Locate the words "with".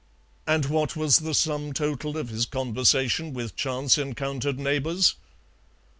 3.35-3.55